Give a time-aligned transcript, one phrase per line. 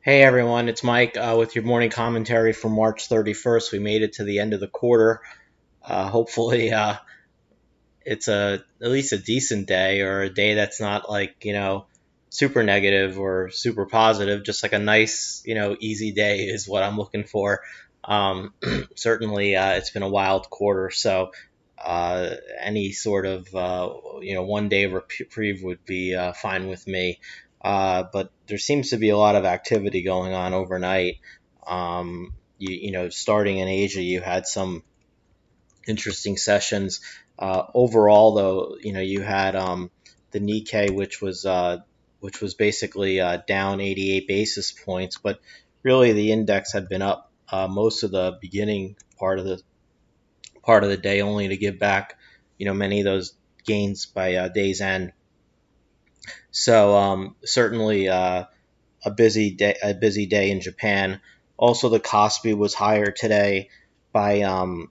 [0.00, 3.72] Hey everyone, it's Mike uh, with your morning commentary for March 31st.
[3.72, 5.20] We made it to the end of the quarter.
[5.84, 6.94] Uh, hopefully, uh,
[8.02, 11.86] it's a at least a decent day or a day that's not like you know
[12.30, 14.44] super negative or super positive.
[14.44, 17.62] Just like a nice you know easy day is what I'm looking for.
[18.04, 18.54] Um,
[18.94, 21.32] certainly, uh, it's been a wild quarter, so
[21.76, 27.18] uh, any sort of uh, you know one day reprieve would be fine with me.
[27.62, 31.18] Uh, but there seems to be a lot of activity going on overnight.
[31.66, 34.82] Um, you, you know, starting in Asia, you had some
[35.86, 37.00] interesting sessions.
[37.38, 39.90] Uh, overall, though, you know, you had um,
[40.30, 41.78] the Nikkei, which was uh,
[42.20, 45.40] which was basically uh, down 88 basis points, but
[45.82, 49.62] really the index had been up uh, most of the beginning part of the
[50.62, 52.18] part of the day, only to give back,
[52.58, 53.34] you know, many of those
[53.64, 55.12] gains by uh, day's end.
[56.50, 58.44] So um, certainly uh,
[59.04, 61.20] a busy day, a busy day in Japan.
[61.56, 63.68] Also, the Kospi was higher today
[64.12, 64.90] by um,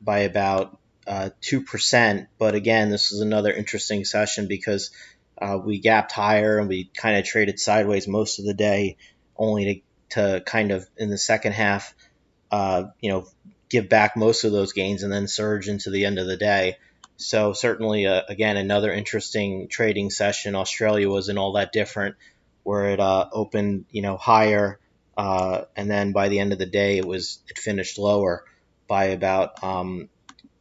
[0.00, 2.28] by about uh, two uh, percent.
[2.38, 4.90] But again, this is another interesting session because
[5.40, 8.96] uh, we gapped higher and we kind of traded sideways most of the day,
[9.36, 11.94] only to, to kind of in the second half,
[12.50, 13.26] uh, you know,
[13.68, 16.78] give back most of those gains and then surge into the end of the day.
[17.18, 20.54] So certainly, uh, again, another interesting trading session.
[20.54, 22.14] Australia wasn't all that different,
[22.62, 24.78] where it uh, opened, you know, higher,
[25.16, 28.44] uh, and then by the end of the day, it was it finished lower
[28.86, 30.08] by about um,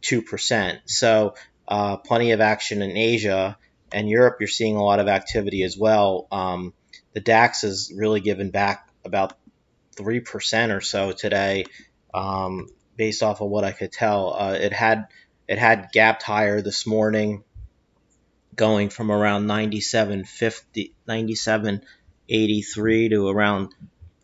[0.00, 0.80] two percent.
[0.86, 1.34] So
[1.68, 3.58] uh, plenty of action in Asia
[3.92, 4.36] and Europe.
[4.40, 6.26] You're seeing a lot of activity as well.
[6.32, 6.72] Um,
[7.12, 9.36] the DAX has really given back about
[9.94, 11.66] three percent or so today,
[12.14, 14.34] um, based off of what I could tell.
[14.34, 15.08] Uh, it had
[15.48, 17.44] it had gapped higher this morning,
[18.54, 23.74] going from around 97.50, 97.83 to around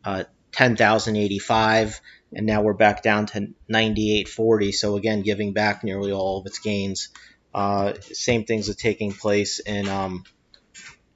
[0.05, 2.01] uh, 10,085,
[2.35, 4.75] and now we're back down to 98.40.
[4.75, 7.09] So again, giving back nearly all of its gains.
[7.55, 10.25] Uh, same things are taking place in um,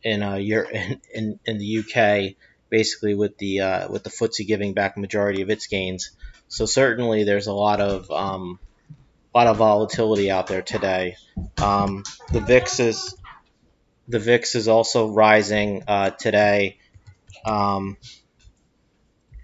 [0.03, 2.37] in, uh, Europe, in, in, in the UK,
[2.69, 6.13] basically with the uh, with the FTSE giving back majority of its gains.
[6.49, 8.61] So certainly there's a lot of um,
[9.37, 11.15] lot of volatility out there today.
[11.59, 13.15] Um, the VIX is
[14.09, 16.79] the VIX is also rising uh, today.
[17.45, 17.99] Um,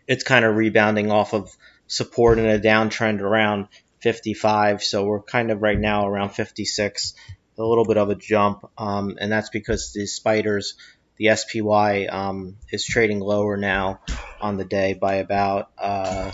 [0.06, 1.54] it's kind of rebounding off of
[1.88, 3.68] support in a downtrend around
[4.00, 4.82] 55.
[4.82, 7.12] So we're kind of right now around 56,
[7.58, 10.72] a little bit of a jump, um, and that's because the spiders,
[11.18, 14.00] the SPY, um, is trading lower now
[14.40, 16.30] on the day by about uh,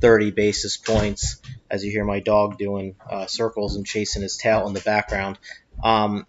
[0.00, 4.66] 30 basis points as you hear my dog doing uh, circles and chasing his tail
[4.66, 5.38] in the background.
[5.82, 6.26] Um,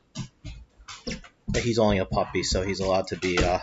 [1.56, 3.60] he's only a puppy, so he's allowed to be uh,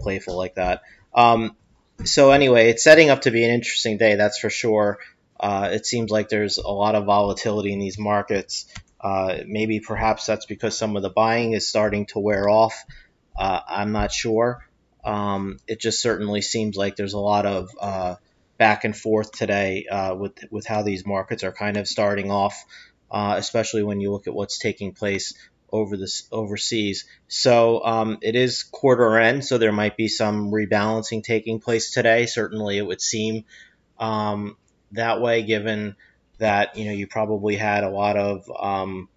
[0.00, 0.82] playful like that.
[1.14, 1.56] Um,
[2.04, 4.98] so anyway, it's setting up to be an interesting day, that's for sure.
[5.38, 8.66] Uh, it seems like there's a lot of volatility in these markets.
[9.00, 12.84] Uh, maybe perhaps that's because some of the buying is starting to wear off.
[13.36, 14.64] Uh, I'm not sure.
[15.04, 18.16] Um, it just certainly seems like there's a lot of uh,
[18.58, 22.64] back and forth today uh, with with how these markets are kind of starting off,
[23.10, 25.34] uh, especially when you look at what's taking place
[25.70, 27.04] over this overseas.
[27.28, 32.26] So um, it is quarter end, so there might be some rebalancing taking place today.
[32.26, 33.44] Certainly, it would seem
[33.98, 34.56] um,
[34.92, 35.96] that way, given
[36.38, 39.08] that you know you probably had a lot of um,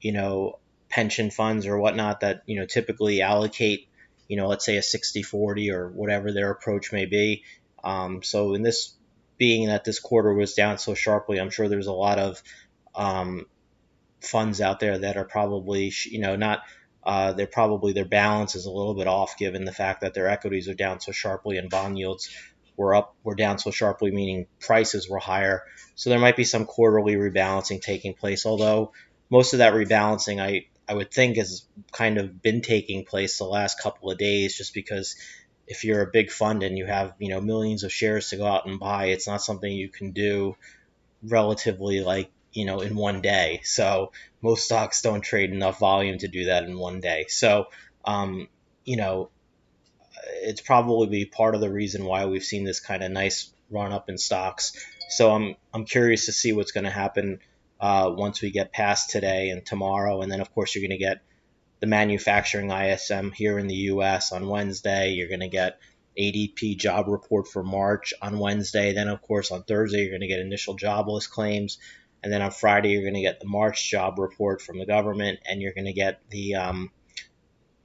[0.00, 3.88] you know pension funds or whatnot that you know typically allocate
[4.26, 7.44] you know let's say a 60-40 or whatever their approach may be
[7.84, 8.94] um, so in this
[9.38, 12.42] being that this quarter was down so sharply, I'm sure there's a lot of
[12.94, 13.46] um,
[14.20, 16.62] funds out there that are probably, you know, not,
[17.04, 20.28] uh, they're probably their balance is a little bit off given the fact that their
[20.28, 22.28] equities are down so sharply and bond yields
[22.76, 25.62] were up, were down so sharply, meaning prices were higher.
[25.94, 28.92] So there might be some quarterly rebalancing taking place, although
[29.30, 33.44] most of that rebalancing I, I would think has kind of been taking place the
[33.44, 35.16] last couple of days just because
[35.68, 38.46] if you're a big fund and you have you know millions of shares to go
[38.46, 40.56] out and buy, it's not something you can do
[41.22, 43.60] relatively like you know in one day.
[43.64, 44.12] So
[44.42, 47.26] most stocks don't trade enough volume to do that in one day.
[47.28, 47.66] So
[48.04, 48.48] um,
[48.84, 49.30] you know
[50.42, 53.92] it's probably be part of the reason why we've seen this kind of nice run
[53.92, 54.72] up in stocks.
[55.10, 57.40] So I'm I'm curious to see what's going to happen
[57.78, 61.04] uh, once we get past today and tomorrow, and then of course you're going to
[61.04, 61.20] get
[61.80, 65.10] the manufacturing ISM here in the US on Wednesday.
[65.10, 65.78] You're going to get
[66.18, 68.92] ADP job report for March on Wednesday.
[68.92, 71.78] Then, of course, on Thursday, you're going to get initial jobless claims.
[72.22, 75.38] And then on Friday, you're going to get the March job report from the government,
[75.48, 76.90] and you're going to get the um,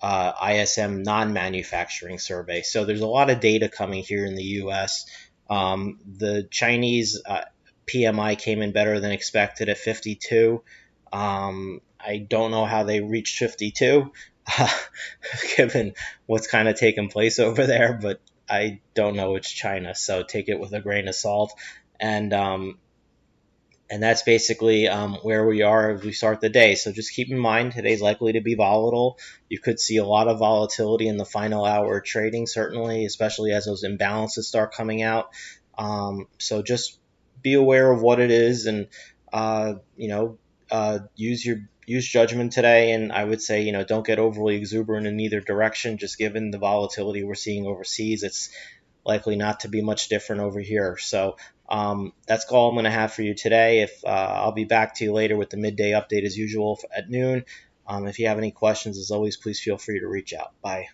[0.01, 2.63] uh, ISM non-manufacturing survey.
[2.63, 5.05] So there's a lot of data coming here in the U.S.
[5.49, 7.41] Um, the Chinese uh,
[7.85, 10.63] PMI came in better than expected at 52.
[11.11, 14.11] Um, I don't know how they reached 52,
[15.57, 15.93] given
[16.25, 18.19] what's kind of taken place over there, but
[18.49, 19.35] I don't know.
[19.35, 21.53] It's China, so take it with a grain of salt.
[21.99, 22.77] And um,
[23.89, 26.75] and that's basically um, where we are as we start the day.
[26.75, 29.19] So just keep in mind today's likely to be volatile.
[29.49, 33.65] You could see a lot of volatility in the final hour trading, certainly, especially as
[33.65, 35.29] those imbalances start coming out.
[35.77, 36.97] Um, so just
[37.43, 38.87] be aware of what it is, and
[39.31, 40.37] uh, you know,
[40.71, 42.91] uh, use your use judgment today.
[42.91, 45.97] And I would say, you know, don't get overly exuberant in either direction.
[45.97, 48.49] Just given the volatility we're seeing overseas, it's
[49.05, 50.97] likely not to be much different over here.
[50.97, 51.37] So
[51.69, 53.81] um, that's all I'm going to have for you today.
[53.81, 57.09] If uh, I'll be back to you later with the midday update as usual at
[57.09, 57.45] noon.
[57.85, 60.53] Um, if you have any questions, as always, please feel free to reach out.
[60.61, 60.87] Bye.